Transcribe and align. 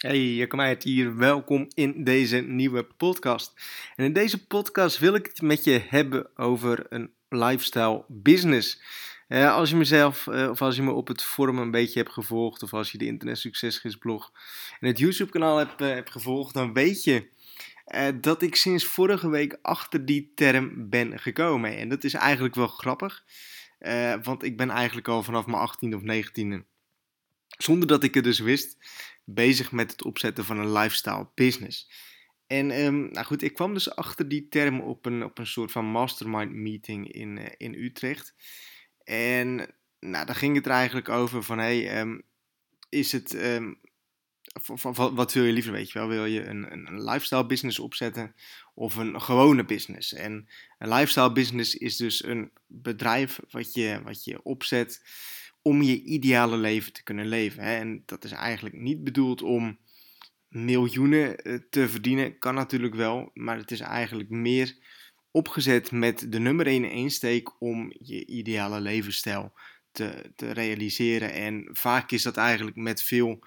Hey, 0.00 0.48
het 0.50 0.82
hier. 0.82 1.16
Welkom 1.16 1.68
in 1.74 2.04
deze 2.04 2.36
nieuwe 2.36 2.84
podcast. 2.84 3.52
En 3.96 4.04
in 4.04 4.12
deze 4.12 4.46
podcast 4.46 4.98
wil 4.98 5.14
ik 5.14 5.26
het 5.26 5.42
met 5.42 5.64
je 5.64 5.82
hebben 5.88 6.38
over 6.38 6.86
een 6.88 7.10
lifestyle 7.28 8.04
business. 8.08 8.82
Uh, 9.28 9.54
als 9.54 9.70
je 9.70 9.76
mezelf, 9.76 10.26
uh, 10.26 10.48
of 10.50 10.62
als 10.62 10.76
je 10.76 10.82
me 10.82 10.92
op 10.92 11.08
het 11.08 11.22
forum 11.22 11.58
een 11.58 11.70
beetje 11.70 11.98
hebt 11.98 12.12
gevolgd, 12.12 12.62
of 12.62 12.74
als 12.74 12.92
je 12.92 12.98
de 12.98 13.06
Internet 13.06 13.38
Succesgids 13.38 13.96
blog 13.96 14.32
en 14.80 14.86
het 14.86 14.98
YouTube 14.98 15.30
kanaal 15.30 15.56
hebt, 15.56 15.80
uh, 15.80 15.88
hebt 15.88 16.10
gevolgd, 16.10 16.54
dan 16.54 16.72
weet 16.72 17.04
je 17.04 17.28
dat 18.20 18.42
ik 18.42 18.56
sinds 18.56 18.84
vorige 18.84 19.28
week 19.28 19.58
achter 19.62 20.06
die 20.06 20.32
term 20.34 20.88
ben 20.88 21.18
gekomen. 21.18 21.76
En 21.76 21.88
dat 21.88 22.04
is 22.04 22.14
eigenlijk 22.14 22.54
wel 22.54 22.68
grappig, 22.68 23.24
want 24.22 24.42
ik 24.42 24.56
ben 24.56 24.70
eigenlijk 24.70 25.08
al 25.08 25.22
vanaf 25.22 25.46
mijn 25.46 25.68
18e 25.68 25.94
of 25.94 26.02
19e, 26.02 26.68
zonder 27.58 27.88
dat 27.88 28.04
ik 28.04 28.14
het 28.14 28.24
dus 28.24 28.38
wist, 28.38 28.76
bezig 29.24 29.72
met 29.72 29.90
het 29.90 30.04
opzetten 30.04 30.44
van 30.44 30.58
een 30.58 30.72
lifestyle 30.72 31.28
business. 31.34 31.90
En 32.46 32.84
um, 32.84 33.10
nou 33.10 33.26
goed, 33.26 33.42
ik 33.42 33.54
kwam 33.54 33.74
dus 33.74 33.96
achter 33.96 34.28
die 34.28 34.48
term 34.48 34.80
op 34.80 35.06
een, 35.06 35.24
op 35.24 35.38
een 35.38 35.46
soort 35.46 35.72
van 35.72 35.84
mastermind 35.84 36.52
meeting 36.52 37.12
in, 37.12 37.36
uh, 37.36 37.46
in 37.56 37.74
Utrecht. 37.74 38.34
En 39.04 39.56
nou, 40.00 40.26
daar 40.26 40.34
ging 40.34 40.54
het 40.56 40.66
er 40.66 40.72
eigenlijk 40.72 41.08
over 41.08 41.42
van, 41.42 41.58
hey, 41.58 42.00
um, 42.00 42.22
is 42.88 43.12
het, 43.12 43.34
um, 43.34 43.80
wat 44.94 45.32
wil 45.32 45.44
je 45.44 45.52
liever, 45.52 45.72
weet 45.72 45.90
je 45.90 45.98
wel? 45.98 46.08
Wil 46.08 46.24
je 46.24 46.44
een, 46.44 46.72
een, 46.72 47.04
lifestyle 47.04 47.46
business 47.46 47.78
opzetten 47.78 48.34
of 48.74 48.96
een 48.96 49.20
gewone 49.20 49.64
business? 49.64 50.12
En 50.12 50.48
een 50.78 50.88
lifestyle 50.88 51.32
business 51.32 51.74
is 51.74 51.96
dus 51.96 52.24
een 52.24 52.50
bedrijf 52.66 53.40
wat 53.50 53.74
je, 53.74 54.00
wat 54.04 54.24
je 54.24 54.42
opzet 54.42 55.02
om 55.62 55.82
je 55.82 56.02
ideale 56.02 56.56
leven 56.56 56.92
te 56.92 57.02
kunnen 57.02 57.26
leven. 57.26 57.62
Hè? 57.62 57.76
En 57.76 58.02
dat 58.06 58.24
is 58.24 58.32
eigenlijk 58.32 58.76
niet 58.76 59.04
bedoeld 59.04 59.42
om 59.42 59.78
miljoenen 60.48 61.36
eh, 61.36 61.58
te 61.70 61.88
verdienen. 61.88 62.38
Kan 62.38 62.54
natuurlijk 62.54 62.94
wel, 62.94 63.30
maar 63.34 63.56
het 63.56 63.70
is 63.70 63.80
eigenlijk 63.80 64.30
meer 64.30 64.76
opgezet 65.30 65.90
met 65.90 66.32
de 66.32 66.38
nummer 66.38 66.66
1 66.66 66.90
insteek 66.90 67.60
om 67.60 67.92
je 67.98 68.26
ideale 68.26 68.80
levensstijl 68.80 69.52
te, 69.92 70.32
te 70.36 70.50
realiseren. 70.50 71.32
En 71.32 71.68
vaak 71.72 72.10
is 72.10 72.22
dat 72.22 72.36
eigenlijk 72.36 72.76
met 72.76 73.02
veel 73.02 73.44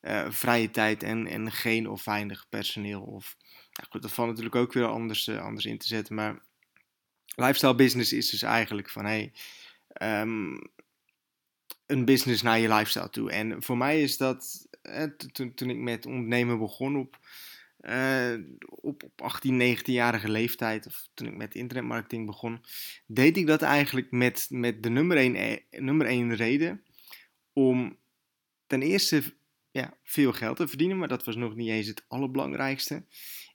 uh, 0.00 0.30
vrije 0.30 0.70
tijd 0.70 1.02
en, 1.02 1.26
en 1.26 1.52
geen 1.52 1.88
of 1.88 2.04
weinig 2.04 2.48
personeel. 2.48 3.00
Of, 3.02 3.36
goed, 3.90 4.02
dat 4.02 4.12
valt 4.12 4.28
natuurlijk 4.28 4.54
ook 4.54 4.72
weer 4.72 4.86
anders, 4.86 5.26
uh, 5.26 5.42
anders 5.44 5.64
in 5.64 5.78
te 5.78 5.86
zetten. 5.86 6.14
Maar 6.14 6.42
lifestyle 7.34 7.74
business 7.74 8.12
is 8.12 8.30
dus 8.30 8.42
eigenlijk 8.42 8.90
van 8.90 9.04
hey, 9.04 9.32
um, 10.02 10.58
een 11.86 12.04
business 12.04 12.42
naar 12.42 12.58
je 12.58 12.68
lifestyle 12.68 13.10
toe. 13.10 13.30
En 13.30 13.62
voor 13.62 13.76
mij 13.76 14.02
is 14.02 14.16
dat, 14.16 14.66
eh, 14.82 15.02
toen, 15.32 15.54
toen 15.54 15.70
ik 15.70 15.76
met 15.78 16.06
ondernemen 16.06 16.58
begon 16.58 16.96
op, 16.96 17.18
uh, 17.80 18.34
op, 18.68 19.02
op 19.02 19.22
18, 19.22 19.76
19-jarige 19.76 20.28
leeftijd, 20.28 20.86
of 20.86 21.08
toen 21.14 21.26
ik 21.26 21.36
met 21.36 21.54
internetmarketing 21.54 22.26
begon, 22.26 22.64
deed 23.06 23.36
ik 23.36 23.46
dat 23.46 23.62
eigenlijk 23.62 24.10
met, 24.10 24.46
met 24.50 24.82
de 24.82 24.88
nummer 24.88 25.16
1, 25.16 25.34
eh, 25.34 25.80
nummer 25.80 26.06
1 26.06 26.34
reden 26.34 26.82
om 27.52 27.96
ten 28.66 28.82
eerste 28.82 29.22
ja, 29.76 29.96
veel 30.02 30.32
geld 30.32 30.56
te 30.56 30.68
verdienen, 30.68 30.98
maar 30.98 31.08
dat 31.08 31.24
was 31.24 31.36
nog 31.36 31.54
niet 31.54 31.68
eens 31.68 31.86
het 31.86 32.04
allerbelangrijkste. 32.08 33.04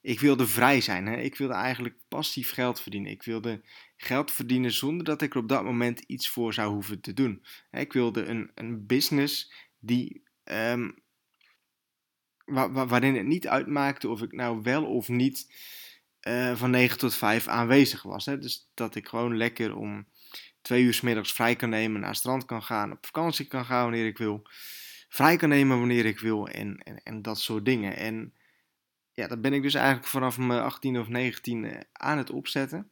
Ik 0.01 0.19
wilde 0.19 0.47
vrij 0.47 0.81
zijn. 0.81 1.05
Hè? 1.05 1.17
Ik 1.17 1.35
wilde 1.35 1.53
eigenlijk 1.53 1.95
passief 2.07 2.51
geld 2.51 2.81
verdienen. 2.81 3.11
Ik 3.11 3.23
wilde 3.23 3.61
geld 3.97 4.31
verdienen 4.31 4.71
zonder 4.71 5.05
dat 5.05 5.21
ik 5.21 5.33
er 5.33 5.39
op 5.39 5.49
dat 5.49 5.63
moment 5.63 5.99
iets 5.99 6.29
voor 6.29 6.53
zou 6.53 6.73
hoeven 6.73 7.01
te 7.01 7.13
doen. 7.13 7.43
Ik 7.71 7.93
wilde 7.93 8.25
een, 8.25 8.51
een 8.55 8.85
business 8.85 9.53
die, 9.79 10.23
um, 10.43 10.99
waarin 12.45 13.15
het 13.15 13.25
niet 13.25 13.47
uitmaakte 13.47 14.09
of 14.09 14.21
ik 14.21 14.31
nou 14.31 14.61
wel 14.61 14.85
of 14.85 15.07
niet 15.07 15.53
uh, 16.27 16.55
van 16.55 16.69
9 16.69 16.97
tot 16.97 17.15
5 17.15 17.47
aanwezig 17.47 18.03
was. 18.03 18.25
Hè? 18.25 18.37
Dus 18.37 18.69
dat 18.73 18.95
ik 18.95 19.07
gewoon 19.07 19.37
lekker 19.37 19.75
om 19.75 20.07
twee 20.61 20.83
uur 20.83 20.93
s 20.93 21.01
middags 21.01 21.33
vrij 21.33 21.55
kan 21.55 21.69
nemen, 21.69 21.99
naar 21.99 22.09
het 22.09 22.17
strand 22.17 22.45
kan 22.45 22.63
gaan, 22.63 22.91
op 22.91 23.05
vakantie 23.05 23.45
kan 23.45 23.65
gaan 23.65 23.83
wanneer 23.83 24.05
ik 24.05 24.17
wil, 24.17 24.47
vrij 25.11 25.35
kan 25.35 25.49
nemen 25.49 25.77
wanneer 25.77 26.05
ik 26.05 26.19
wil 26.19 26.47
en, 26.47 26.77
en, 26.77 27.03
en 27.03 27.21
dat 27.21 27.39
soort 27.39 27.65
dingen. 27.65 27.97
En 27.97 28.33
ja, 29.11 29.27
dat 29.27 29.41
ben 29.41 29.53
ik 29.53 29.61
dus 29.61 29.73
eigenlijk 29.73 30.07
vanaf 30.07 30.37
mijn 30.37 30.61
18 30.61 30.99
of 30.99 31.07
19 31.07 31.65
eh, 31.65 31.79
aan 31.91 32.17
het 32.17 32.29
opzetten. 32.29 32.91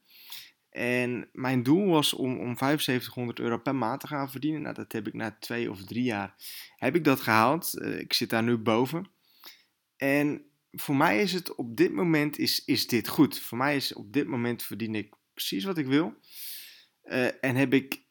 En 0.69 1.29
mijn 1.31 1.63
doel 1.63 1.85
was 1.85 2.13
om, 2.13 2.39
om 2.39 2.57
7500 2.57 3.39
euro 3.39 3.57
per 3.57 3.75
maand 3.75 3.99
te 3.99 4.07
gaan 4.07 4.31
verdienen. 4.31 4.61
Nou, 4.61 4.75
dat 4.75 4.91
heb 4.91 5.07
ik 5.07 5.13
na 5.13 5.37
twee 5.39 5.71
of 5.71 5.83
drie 5.83 6.03
jaar 6.03 6.35
heb 6.75 6.95
ik 6.95 7.03
dat 7.03 7.21
gehaald. 7.21 7.73
Uh, 7.75 7.99
ik 7.99 8.13
zit 8.13 8.29
daar 8.29 8.43
nu 8.43 8.57
boven. 8.57 9.09
En 9.97 10.45
voor 10.71 10.95
mij 10.95 11.21
is 11.21 11.33
het 11.33 11.55
op 11.55 11.77
dit 11.77 11.91
moment 11.91 12.37
is, 12.37 12.65
is 12.65 12.87
dit 12.87 13.07
goed. 13.07 13.39
Voor 13.39 13.57
mij 13.57 13.75
is 13.75 13.93
op 13.93 14.13
dit 14.13 14.27
moment 14.27 14.63
verdien 14.63 14.95
ik 14.95 15.13
precies 15.33 15.63
wat 15.63 15.77
ik 15.77 15.85
wil. 15.85 16.13
Uh, 17.03 17.43
en 17.43 17.55
heb 17.55 17.73
ik 17.73 18.01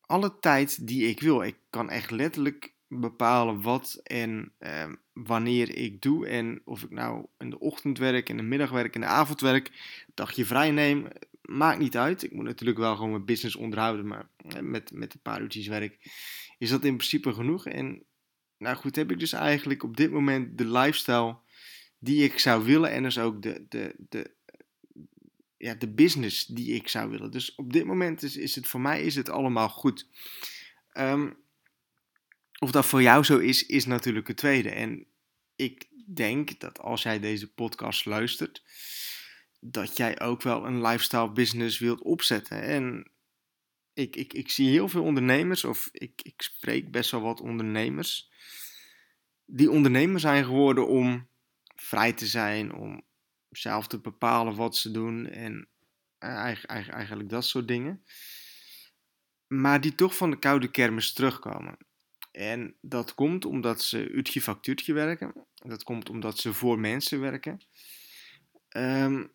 alle 0.00 0.38
tijd 0.38 0.86
die 0.86 1.08
ik 1.08 1.20
wil. 1.20 1.42
Ik 1.42 1.56
kan 1.70 1.90
echt 1.90 2.10
letterlijk 2.10 2.73
bepalen 3.00 3.62
wat 3.62 4.00
en 4.02 4.52
uh, 4.58 4.92
wanneer 5.12 5.76
ik 5.76 6.02
doe. 6.02 6.26
En 6.26 6.62
of 6.64 6.82
ik 6.82 6.90
nou 6.90 7.26
in 7.38 7.50
de 7.50 7.58
ochtend 7.58 7.98
werk, 7.98 8.28
in 8.28 8.36
de 8.36 8.42
middag 8.42 8.70
werk, 8.70 8.94
in 8.94 9.00
de 9.00 9.06
avond 9.06 9.40
werk, 9.40 9.70
dagje 10.14 10.44
vrij 10.44 10.70
neem, 10.70 11.08
maakt 11.42 11.78
niet 11.78 11.96
uit. 11.96 12.22
Ik 12.22 12.32
moet 12.32 12.44
natuurlijk 12.44 12.78
wel 12.78 12.94
gewoon 12.94 13.10
mijn 13.10 13.24
business 13.24 13.56
onderhouden, 13.56 14.06
maar 14.06 14.28
met, 14.60 14.92
met 14.92 15.14
een 15.14 15.20
paar 15.22 15.40
uurtjes 15.40 15.66
werk 15.66 15.98
is 16.58 16.70
dat 16.70 16.84
in 16.84 16.96
principe 16.96 17.32
genoeg. 17.32 17.66
En 17.66 18.02
nou 18.58 18.76
goed, 18.76 18.96
heb 18.96 19.10
ik 19.10 19.18
dus 19.18 19.32
eigenlijk 19.32 19.82
op 19.82 19.96
dit 19.96 20.10
moment 20.10 20.58
de 20.58 20.66
lifestyle 20.66 21.36
die 21.98 22.24
ik 22.24 22.38
zou 22.38 22.64
willen 22.64 22.90
en 22.90 23.02
dus 23.02 23.18
ook 23.18 23.42
de, 23.42 23.66
de, 23.68 23.94
de, 24.08 24.34
ja, 25.56 25.74
de 25.74 25.88
business 25.88 26.46
die 26.46 26.74
ik 26.74 26.88
zou 26.88 27.10
willen. 27.10 27.30
Dus 27.30 27.54
op 27.54 27.72
dit 27.72 27.84
moment 27.84 28.22
is, 28.22 28.36
is 28.36 28.54
het 28.54 28.66
voor 28.66 28.80
mij 28.80 29.02
is 29.02 29.14
het 29.14 29.28
allemaal 29.28 29.68
goed. 29.68 30.08
Um, 30.98 31.36
of 32.64 32.70
dat 32.70 32.86
voor 32.86 33.02
jou 33.02 33.24
zo 33.24 33.38
is, 33.38 33.66
is 33.66 33.86
natuurlijk 33.86 34.28
het 34.28 34.36
tweede. 34.36 34.70
En 34.70 35.06
ik 35.56 35.88
denk 36.14 36.60
dat 36.60 36.80
als 36.80 37.02
jij 37.02 37.20
deze 37.20 37.52
podcast 37.52 38.04
luistert, 38.04 38.62
dat 39.60 39.96
jij 39.96 40.20
ook 40.20 40.42
wel 40.42 40.66
een 40.66 40.82
lifestyle 40.82 41.32
business 41.32 41.78
wilt 41.78 42.02
opzetten. 42.02 42.62
En 42.62 43.10
ik, 43.94 44.16
ik, 44.16 44.32
ik 44.32 44.50
zie 44.50 44.68
heel 44.68 44.88
veel 44.88 45.02
ondernemers, 45.02 45.64
of 45.64 45.88
ik, 45.92 46.20
ik 46.22 46.42
spreek 46.42 46.90
best 46.90 47.10
wel 47.10 47.20
wat 47.20 47.40
ondernemers, 47.40 48.30
die 49.46 49.70
ondernemer 49.70 50.20
zijn 50.20 50.44
geworden 50.44 50.88
om 50.88 51.28
vrij 51.76 52.12
te 52.12 52.26
zijn, 52.26 52.74
om 52.74 53.02
zelf 53.50 53.86
te 53.86 53.98
bepalen 53.98 54.54
wat 54.54 54.76
ze 54.76 54.90
doen 54.90 55.26
en 55.26 55.68
eigenlijk, 56.18 56.90
eigenlijk 56.90 57.28
dat 57.28 57.44
soort 57.44 57.68
dingen. 57.68 58.04
Maar 59.46 59.80
die 59.80 59.94
toch 59.94 60.16
van 60.16 60.30
de 60.30 60.38
koude 60.38 60.70
kermis 60.70 61.12
terugkomen. 61.12 61.76
En 62.34 62.74
dat 62.80 63.14
komt 63.14 63.44
omdat 63.44 63.82
ze 63.82 64.22
factuurtje 64.40 64.92
werken. 64.92 65.32
Dat 65.54 65.82
komt 65.82 66.10
omdat 66.10 66.38
ze 66.38 66.52
voor 66.52 66.78
mensen 66.78 67.20
werken. 67.20 67.60
Um, 68.76 69.30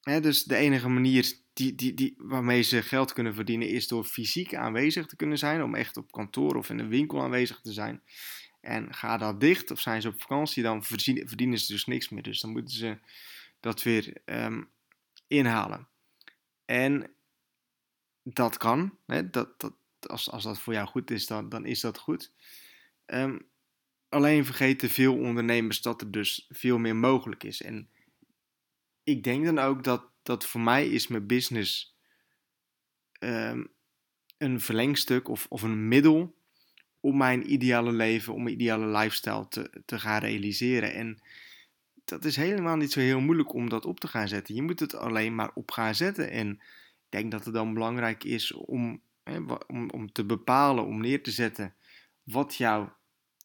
hè, 0.00 0.20
dus 0.20 0.44
de 0.44 0.56
enige 0.56 0.88
manier 0.88 1.32
die, 1.52 1.74
die, 1.74 1.94
die, 1.94 2.14
waarmee 2.18 2.62
ze 2.62 2.82
geld 2.82 3.12
kunnen 3.12 3.34
verdienen 3.34 3.68
is 3.68 3.88
door 3.88 4.04
fysiek 4.04 4.54
aanwezig 4.54 5.06
te 5.06 5.16
kunnen 5.16 5.38
zijn. 5.38 5.62
Om 5.62 5.74
echt 5.74 5.96
op 5.96 6.12
kantoor 6.12 6.54
of 6.56 6.70
in 6.70 6.78
een 6.78 6.88
winkel 6.88 7.22
aanwezig 7.22 7.60
te 7.60 7.72
zijn. 7.72 8.02
En 8.60 8.94
ga 8.94 9.16
dat 9.16 9.40
dicht 9.40 9.70
of 9.70 9.80
zijn 9.80 10.02
ze 10.02 10.08
op 10.08 10.20
vakantie, 10.20 10.62
dan 10.62 10.84
verdienen 10.84 11.58
ze 11.58 11.72
dus 11.72 11.84
niks 11.84 12.08
meer. 12.08 12.22
Dus 12.22 12.40
dan 12.40 12.50
moeten 12.50 12.76
ze 12.76 12.98
dat 13.60 13.82
weer 13.82 14.16
um, 14.24 14.68
inhalen. 15.26 15.88
En 16.64 17.10
dat 18.22 18.56
kan. 18.56 18.98
Hè, 19.06 19.30
dat, 19.30 19.60
dat, 19.60 19.74
als, 20.08 20.30
als 20.30 20.42
dat 20.42 20.58
voor 20.58 20.72
jou 20.72 20.86
goed 20.86 21.10
is, 21.10 21.26
dan, 21.26 21.48
dan 21.48 21.66
is 21.66 21.80
dat 21.80 21.98
goed. 21.98 22.32
Um, 23.06 23.48
alleen 24.08 24.44
vergeten 24.44 24.90
veel 24.90 25.14
ondernemers 25.18 25.82
dat 25.82 26.00
er 26.00 26.10
dus 26.10 26.46
veel 26.48 26.78
meer 26.78 26.96
mogelijk 26.96 27.44
is. 27.44 27.62
En 27.62 27.88
ik 29.04 29.24
denk 29.24 29.44
dan 29.44 29.58
ook 29.58 29.84
dat, 29.84 30.04
dat 30.22 30.46
voor 30.46 30.60
mij 30.60 30.88
is 30.88 31.06
mijn 31.06 31.26
business 31.26 31.96
um, 33.20 33.68
een 34.38 34.60
verlengstuk 34.60 35.28
of, 35.28 35.46
of 35.48 35.62
een 35.62 35.88
middel 35.88 36.34
om 37.00 37.16
mijn 37.16 37.52
ideale 37.52 37.92
leven, 37.92 38.34
om 38.34 38.42
mijn 38.42 38.54
ideale 38.54 38.86
lifestyle 38.86 39.48
te, 39.48 39.82
te 39.84 39.98
gaan 39.98 40.20
realiseren. 40.20 40.94
En 40.94 41.18
dat 42.04 42.24
is 42.24 42.36
helemaal 42.36 42.76
niet 42.76 42.92
zo 42.92 43.00
heel 43.00 43.20
moeilijk 43.20 43.52
om 43.52 43.68
dat 43.68 43.84
op 43.84 44.00
te 44.00 44.08
gaan 44.08 44.28
zetten. 44.28 44.54
Je 44.54 44.62
moet 44.62 44.80
het 44.80 44.94
alleen 44.94 45.34
maar 45.34 45.50
op 45.54 45.70
gaan 45.70 45.94
zetten. 45.94 46.30
En 46.30 46.50
ik 46.50 47.08
denk 47.08 47.30
dat 47.30 47.44
het 47.44 47.54
dan 47.54 47.74
belangrijk 47.74 48.24
is 48.24 48.52
om 48.52 49.00
om, 49.66 49.90
om 49.90 50.12
te 50.12 50.24
bepalen, 50.24 50.84
om 50.84 51.00
neer 51.00 51.22
te 51.22 51.30
zetten 51.30 51.74
wat 52.22 52.54
jouw 52.54 52.96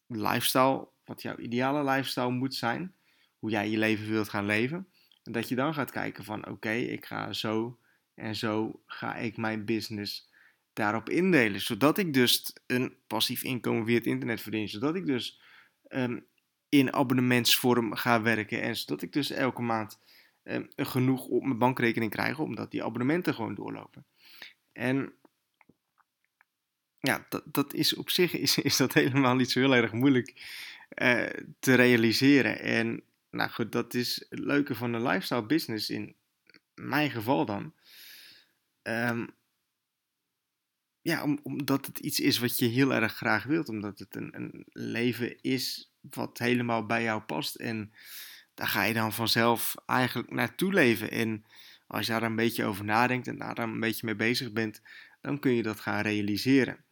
lifestyle, 0.06 0.88
wat 1.04 1.22
jouw 1.22 1.36
ideale 1.36 1.90
lifestyle 1.90 2.30
moet 2.30 2.54
zijn, 2.54 2.94
hoe 3.38 3.50
jij 3.50 3.70
je 3.70 3.78
leven 3.78 4.08
wilt 4.08 4.28
gaan 4.28 4.46
leven. 4.46 4.88
En 5.22 5.32
dat 5.32 5.48
je 5.48 5.54
dan 5.54 5.74
gaat 5.74 5.90
kijken 5.90 6.24
van 6.24 6.48
oké, 6.48 6.72
ik 6.72 7.06
ga 7.06 7.32
zo 7.32 7.78
en 8.14 8.36
zo 8.36 8.82
ga 8.86 9.16
ik 9.16 9.36
mijn 9.36 9.64
business 9.64 10.30
daarop 10.72 11.08
indelen. 11.08 11.60
Zodat 11.60 11.98
ik 11.98 12.12
dus 12.12 12.56
een 12.66 12.96
passief 13.06 13.42
inkomen 13.42 13.86
via 13.86 13.94
het 13.94 14.06
internet 14.06 14.40
verdien. 14.40 14.68
Zodat 14.68 14.94
ik 14.94 15.06
dus 15.06 15.40
um, 15.88 16.26
in 16.68 16.92
abonnementsvorm 16.92 17.94
ga 17.94 18.22
werken. 18.22 18.62
En 18.62 18.76
zodat 18.76 19.02
ik 19.02 19.12
dus 19.12 19.30
elke 19.30 19.62
maand 19.62 19.98
uh, 20.44 20.58
genoeg 20.76 21.26
op 21.26 21.42
mijn 21.42 21.58
bankrekening 21.58 22.10
krijg, 22.10 22.38
omdat 22.38 22.70
die 22.70 22.84
abonnementen 22.84 23.34
gewoon 23.34 23.54
doorlopen. 23.54 24.04
En 24.72 25.12
ja, 27.02 27.26
dat, 27.28 27.42
dat 27.46 27.74
is 27.74 27.94
op 27.94 28.10
zich 28.10 28.32
is, 28.32 28.58
is 28.58 28.76
dat 28.76 28.92
helemaal 28.92 29.34
niet 29.34 29.50
zo 29.50 29.60
heel 29.60 29.74
erg 29.74 29.92
moeilijk 29.92 30.32
uh, 30.94 31.26
te 31.58 31.74
realiseren. 31.74 32.60
En 32.60 33.02
nou 33.30 33.50
goed, 33.50 33.72
dat 33.72 33.94
is 33.94 34.26
het 34.28 34.38
leuke 34.38 34.74
van 34.74 34.92
een 34.92 35.02
lifestyle 35.02 35.46
business 35.46 35.90
in 35.90 36.14
mijn 36.74 37.10
geval 37.10 37.44
dan. 37.44 37.74
Um, 38.82 39.30
ja, 41.02 41.22
om, 41.22 41.38
omdat 41.42 41.86
het 41.86 41.98
iets 41.98 42.20
is 42.20 42.38
wat 42.38 42.58
je 42.58 42.66
heel 42.66 42.94
erg 42.94 43.14
graag 43.14 43.44
wilt. 43.44 43.68
Omdat 43.68 43.98
het 43.98 44.16
een, 44.16 44.36
een 44.36 44.64
leven 44.72 45.42
is 45.42 45.92
wat 46.00 46.38
helemaal 46.38 46.86
bij 46.86 47.02
jou 47.02 47.20
past. 47.20 47.54
En 47.54 47.92
daar 48.54 48.68
ga 48.68 48.82
je 48.82 48.94
dan 48.94 49.12
vanzelf 49.12 49.74
eigenlijk 49.86 50.30
naartoe 50.30 50.72
leven. 50.72 51.10
En 51.10 51.44
als 51.86 52.06
je 52.06 52.12
daar 52.12 52.22
een 52.22 52.36
beetje 52.36 52.64
over 52.64 52.84
nadenkt 52.84 53.26
en 53.26 53.38
daar 53.38 53.58
een 53.58 53.80
beetje 53.80 54.06
mee 54.06 54.16
bezig 54.16 54.52
bent, 54.52 54.82
dan 55.20 55.38
kun 55.38 55.52
je 55.52 55.62
dat 55.62 55.80
gaan 55.80 56.00
realiseren. 56.00 56.84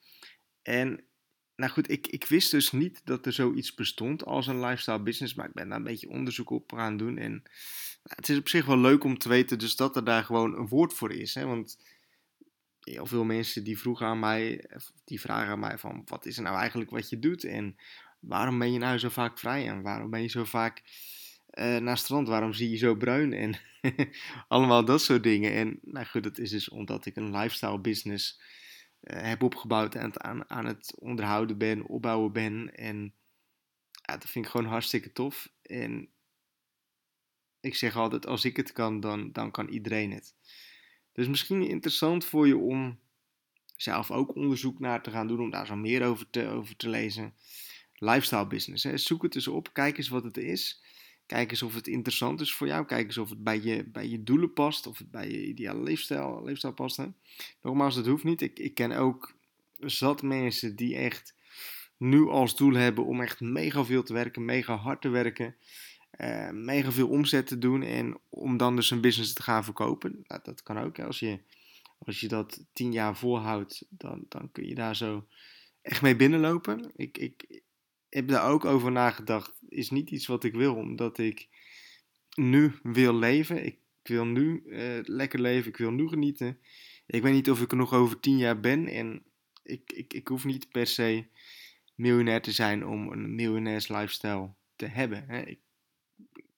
En 0.70 1.00
nou 1.56 1.72
goed, 1.72 1.90
ik, 1.90 2.06
ik 2.06 2.24
wist 2.24 2.50
dus 2.50 2.72
niet 2.72 3.00
dat 3.04 3.26
er 3.26 3.32
zoiets 3.32 3.74
bestond 3.74 4.24
als 4.24 4.46
een 4.46 4.60
lifestyle 4.60 5.02
business, 5.02 5.34
maar 5.34 5.46
ik 5.46 5.52
ben 5.52 5.68
daar 5.68 5.78
een 5.78 5.84
beetje 5.84 6.08
onderzoek 6.08 6.50
op 6.50 6.72
gaan 6.72 6.96
doen. 6.96 7.18
En 7.18 7.30
nou, 7.30 8.16
het 8.16 8.28
is 8.28 8.38
op 8.38 8.48
zich 8.48 8.66
wel 8.66 8.78
leuk 8.78 9.04
om 9.04 9.18
te 9.18 9.28
weten 9.28 9.58
dus 9.58 9.76
dat 9.76 9.96
er 9.96 10.04
daar 10.04 10.24
gewoon 10.24 10.58
een 10.58 10.68
woord 10.68 10.94
voor 10.94 11.12
is. 11.12 11.34
Hè? 11.34 11.46
Want 11.46 11.78
heel 12.80 13.06
veel 13.06 13.24
mensen 13.24 13.64
die 13.64 13.78
vroegen 13.78 14.06
aan 14.06 14.18
mij, 14.18 14.64
die 15.04 15.20
vragen 15.20 15.52
aan 15.52 15.58
mij 15.58 15.78
van 15.78 16.02
wat 16.06 16.26
is 16.26 16.36
er 16.36 16.42
nou 16.42 16.56
eigenlijk 16.56 16.90
wat 16.90 17.08
je 17.08 17.18
doet 17.18 17.44
en 17.44 17.76
waarom 18.20 18.58
ben 18.58 18.72
je 18.72 18.78
nou 18.78 18.98
zo 18.98 19.08
vaak 19.08 19.38
vrij 19.38 19.68
en 19.68 19.82
waarom 19.82 20.10
ben 20.10 20.22
je 20.22 20.28
zo 20.28 20.44
vaak 20.44 20.82
uh, 21.54 21.76
naar 21.76 21.98
strand, 21.98 22.28
waarom 22.28 22.52
zie 22.52 22.70
je 22.70 22.76
zo 22.76 22.94
bruin 22.94 23.32
en 23.32 23.58
allemaal 24.48 24.84
dat 24.84 25.02
soort 25.02 25.22
dingen. 25.22 25.52
En 25.52 25.78
nou 25.82 26.06
goed, 26.06 26.22
dat 26.22 26.38
is 26.38 26.50
dus 26.50 26.68
omdat 26.68 27.06
ik 27.06 27.16
een 27.16 27.36
lifestyle 27.36 27.80
business 27.80 28.40
heb 29.00 29.42
opgebouwd 29.42 29.94
en 29.94 30.22
aan, 30.24 30.50
aan 30.50 30.66
het 30.66 30.94
onderhouden 30.98 31.58
ben, 31.58 31.86
opbouwen 31.86 32.32
ben 32.32 32.76
en 32.76 33.14
ja, 34.10 34.16
dat 34.16 34.30
vind 34.30 34.44
ik 34.44 34.50
gewoon 34.50 34.70
hartstikke 34.70 35.12
tof. 35.12 35.52
En 35.62 36.08
ik 37.60 37.74
zeg 37.74 37.96
altijd, 37.96 38.26
als 38.26 38.44
ik 38.44 38.56
het 38.56 38.72
kan, 38.72 39.00
dan, 39.00 39.32
dan 39.32 39.50
kan 39.50 39.68
iedereen 39.68 40.12
het. 40.12 40.34
Dus 41.12 41.28
misschien 41.28 41.68
interessant 41.68 42.24
voor 42.24 42.46
je 42.46 42.56
om 42.56 42.98
zelf 43.76 44.10
ook 44.10 44.34
onderzoek 44.34 44.78
naar 44.78 45.02
te 45.02 45.10
gaan 45.10 45.26
doen, 45.26 45.40
om 45.40 45.50
daar 45.50 45.66
zo 45.66 45.76
meer 45.76 46.06
over 46.06 46.30
te, 46.30 46.46
over 46.46 46.76
te 46.76 46.88
lezen. 46.88 47.34
Lifestyle 47.94 48.46
business. 48.46 48.84
Hè. 48.84 48.96
Zoek 48.96 49.22
het 49.22 49.34
eens 49.34 49.48
op, 49.48 49.72
kijk 49.72 49.96
eens 49.96 50.08
wat 50.08 50.24
het 50.24 50.36
is. 50.36 50.82
Kijk 51.30 51.50
eens 51.50 51.62
of 51.62 51.74
het 51.74 51.86
interessant 51.86 52.40
is 52.40 52.54
voor 52.54 52.66
jou. 52.66 52.84
Kijk 52.84 53.06
eens 53.06 53.18
of 53.18 53.30
het 53.30 53.44
bij 53.44 53.60
je, 53.60 53.84
bij 53.84 54.08
je 54.08 54.22
doelen 54.22 54.52
past, 54.52 54.86
of 54.86 54.98
het 54.98 55.10
bij 55.10 55.30
je 55.30 55.46
ideale 55.46 55.82
leefstijl, 55.82 56.44
leefstijl 56.44 56.72
past. 56.72 56.96
Hè. 56.96 57.06
Nogmaals, 57.62 57.94
dat 57.94 58.06
hoeft 58.06 58.24
niet. 58.24 58.40
Ik, 58.40 58.58
ik 58.58 58.74
ken 58.74 58.92
ook 58.92 59.34
zat 59.78 60.22
mensen 60.22 60.76
die 60.76 60.96
echt 60.96 61.34
nu 61.96 62.28
als 62.28 62.56
doel 62.56 62.72
hebben 62.72 63.04
om 63.04 63.20
echt 63.20 63.40
mega 63.40 63.84
veel 63.84 64.02
te 64.02 64.12
werken, 64.12 64.44
mega 64.44 64.76
hard 64.76 65.00
te 65.00 65.08
werken. 65.08 65.56
Uh, 66.16 66.50
mega 66.50 66.90
veel 66.92 67.08
omzet 67.08 67.46
te 67.46 67.58
doen 67.58 67.82
en 67.82 68.18
om 68.28 68.56
dan 68.56 68.76
dus 68.76 68.90
een 68.90 69.00
business 69.00 69.32
te 69.32 69.42
gaan 69.42 69.64
verkopen. 69.64 70.24
Nou, 70.26 70.40
dat 70.42 70.62
kan 70.62 70.78
ook. 70.78 70.98
Als 70.98 71.18
je, 71.18 71.38
als 71.98 72.20
je 72.20 72.28
dat 72.28 72.64
tien 72.72 72.92
jaar 72.92 73.16
volhoudt, 73.16 73.86
dan, 73.88 74.24
dan 74.28 74.52
kun 74.52 74.66
je 74.66 74.74
daar 74.74 74.96
zo 74.96 75.26
echt 75.82 76.02
mee 76.02 76.16
binnenlopen. 76.16 76.90
Ik, 76.96 77.18
ik 77.18 77.62
heb 78.10 78.28
daar 78.28 78.50
ook 78.50 78.64
over 78.64 78.92
nagedacht. 78.92 79.52
Is 79.68 79.90
niet 79.90 80.10
iets 80.10 80.26
wat 80.26 80.44
ik 80.44 80.54
wil, 80.54 80.74
omdat 80.74 81.18
ik 81.18 81.48
nu 82.34 82.72
wil 82.82 83.14
leven. 83.14 83.64
Ik 83.64 83.78
wil 84.02 84.24
nu 84.24 84.62
uh, 84.66 84.98
lekker 85.02 85.40
leven. 85.40 85.70
Ik 85.70 85.76
wil 85.76 85.90
nu 85.90 86.08
genieten. 86.08 86.58
Ik 87.06 87.22
weet 87.22 87.32
niet 87.32 87.50
of 87.50 87.60
ik 87.60 87.70
er 87.70 87.76
nog 87.76 87.92
over 87.92 88.20
tien 88.20 88.38
jaar 88.38 88.60
ben. 88.60 88.86
En 88.86 89.22
ik, 89.62 89.92
ik, 89.92 90.14
ik 90.14 90.28
hoef 90.28 90.44
niet 90.44 90.70
per 90.70 90.86
se 90.86 91.24
miljonair 91.94 92.42
te 92.42 92.52
zijn 92.52 92.86
om 92.86 93.12
een 93.12 93.34
miljonairs 93.34 93.88
lifestyle 93.88 94.50
te 94.76 94.86
hebben. 94.86 95.24
Hè. 95.26 95.40
Ik 95.40 95.58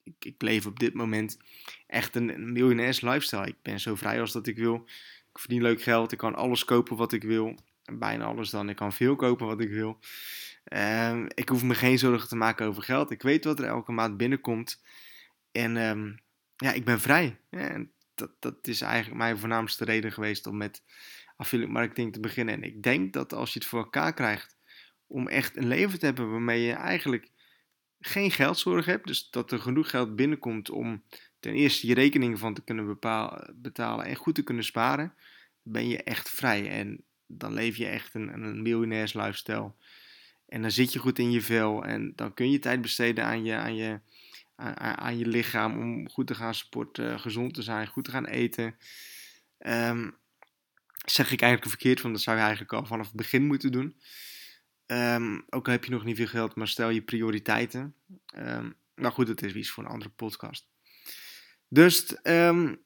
ik, 0.05 0.25
ik 0.25 0.43
leef 0.43 0.67
op 0.67 0.79
dit 0.79 0.95
moment 0.95 1.39
echt 1.87 2.17
een, 2.17 2.35
een 2.35 2.53
miljonairs 2.53 3.01
lifestyle. 3.01 3.47
Ik 3.47 3.57
ben 3.63 3.81
zo 3.81 3.95
vrij 3.95 4.21
als 4.21 4.33
dat 4.33 4.47
ik 4.47 4.57
wil. 4.57 4.85
Ik 5.33 5.39
verdien 5.39 5.63
leuk 5.63 5.83
geld. 5.83 6.13
Ik 6.13 6.19
kan 6.19 6.35
alles 6.35 6.65
kopen 6.65 6.97
wat 6.97 7.13
ik 7.13 7.23
wil. 7.23 7.55
Bijna 7.93 8.25
alles 8.25 8.51
dan. 8.51 8.69
Ik 8.69 8.77
kan 8.77 8.93
veel 8.93 9.17
kopen 9.17 9.47
wat 9.47 9.61
ik 9.61 9.71
wil. 9.71 9.99
Um, 10.64 11.26
ik 11.35 11.49
hoef 11.49 11.62
me 11.62 11.75
geen 11.75 11.99
zorgen 11.99 12.29
te 12.29 12.37
maken 12.37 12.67
over 12.67 12.82
geld. 12.82 13.11
Ik 13.11 13.23
weet 13.23 13.44
wat 13.44 13.59
er 13.59 13.64
elke 13.64 13.93
maand 13.93 14.17
binnenkomt. 14.17 14.82
En 15.53 15.76
um, 15.76 16.20
ja, 16.56 16.73
ik 16.73 16.85
ben 16.85 17.00
vrij. 17.00 17.38
Ja, 17.50 17.85
dat, 18.14 18.31
dat 18.38 18.67
is 18.67 18.81
eigenlijk 18.81 19.19
mijn 19.19 19.38
voornaamste 19.38 19.85
reden 19.85 20.12
geweest 20.12 20.47
om 20.47 20.56
met 20.56 20.82
affiliate 21.37 21.73
marketing 21.73 22.12
te 22.12 22.20
beginnen. 22.20 22.55
En 22.55 22.62
ik 22.62 22.82
denk 22.82 23.12
dat 23.12 23.32
als 23.32 23.53
je 23.53 23.59
het 23.59 23.69
voor 23.69 23.79
elkaar 23.79 24.14
krijgt 24.14 24.56
om 25.06 25.29
echt 25.29 25.56
een 25.56 25.67
leven 25.67 25.99
te 25.99 26.06
hebben 26.06 26.31
waarmee 26.31 26.62
je 26.62 26.73
eigenlijk 26.73 27.31
geen 28.00 28.31
geldzorg 28.31 28.87
hebt, 28.87 29.06
dus 29.06 29.31
dat 29.31 29.53
er 29.53 29.58
genoeg 29.58 29.91
geld 29.91 30.17
binnenkomt 30.17 30.70
om 30.70 31.03
ten 31.41 31.55
eerste 31.55 31.87
je 31.87 31.94
rekeningen 31.94 32.38
van 32.38 32.55
te 32.55 32.65
kunnen 32.65 32.99
betalen 33.55 34.05
en 34.05 34.17
goed 34.17 34.35
te 34.35 34.43
kunnen 34.43 34.65
sparen, 34.65 35.15
ben 35.62 35.88
je 35.88 36.03
echt 36.03 36.31
vrij. 36.31 36.70
En 36.70 37.05
dan 37.26 37.53
leef 37.53 37.76
je 37.76 37.87
echt 37.87 38.15
een, 38.15 38.32
een 38.32 38.62
miljonairs 38.62 39.12
lifestyle. 39.12 39.73
En 40.53 40.63
dan 40.63 40.71
zit 40.71 40.93
je 40.93 40.99
goed 40.99 41.19
in 41.19 41.31
je 41.31 41.43
vel 41.43 41.85
en 41.85 42.13
dan 42.17 42.35
kun 42.35 42.51
je 42.51 42.59
tijd 42.59 42.81
besteden 42.81 43.25
aan 43.25 43.45
je, 43.45 43.55
aan 43.55 43.75
je, 43.75 44.01
aan, 44.57 45.19
je 45.19 45.27
lichaam 45.27 45.79
om 45.79 46.11
goed 46.11 46.27
te 46.27 46.35
gaan 46.35 46.55
sporten, 46.55 47.21
gezond 47.21 47.55
te 47.55 47.63
zijn, 47.63 47.87
goed 47.87 48.05
te 48.05 48.11
gaan 48.11 48.27
eten. 48.27 48.77
Um, 49.59 50.17
zeg 51.05 51.33
ik 51.33 51.41
eigenlijk 51.41 51.71
verkeerd, 51.71 52.01
want 52.01 52.15
dat 52.15 52.23
zou 52.23 52.37
je 52.37 52.43
eigenlijk 52.43 52.73
al 52.73 52.87
vanaf 52.87 53.07
het 53.07 53.17
begin 53.17 53.47
moeten 53.47 53.73
doen. 53.73 54.01
Um, 54.87 55.45
ook 55.51 55.67
al 55.67 55.73
heb 55.73 55.85
je 55.85 55.91
nog 55.91 56.05
niet 56.05 56.17
veel 56.17 56.27
geld, 56.27 56.55
maar 56.55 56.69
stel 56.69 56.91
je 56.91 57.03
prioriteiten. 57.03 57.95
Um, 58.37 58.75
nou 58.95 59.13
goed, 59.13 59.27
dat 59.27 59.43
is 59.43 59.55
iets 59.55 59.71
voor 59.71 59.85
een 59.85 59.91
andere 59.91 60.11
podcast. 60.11 60.69
Dus 61.69 62.17
um, 62.23 62.83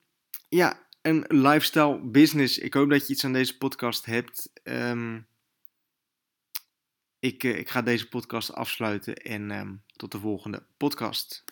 ja, 0.49 0.87
een 1.03 1.25
lifestyle 1.29 2.01
business. 2.11 2.59
Ik 2.59 2.75
hoop 2.75 2.91
dat 2.91 3.07
je 3.07 3.13
iets 3.13 3.25
aan 3.25 3.33
deze 3.33 3.59
podcast 3.59 4.05
hebt. 4.05 4.51
Ik, 7.19 7.43
uh, 7.43 7.59
ik 7.59 7.69
ga 7.69 7.83
deze 7.83 8.09
podcast 8.09 8.53
afsluiten 8.53 9.15
en 9.15 9.83
tot 9.97 10.13
de 10.13 10.19
volgende 10.19 10.67
podcast. 10.77 11.45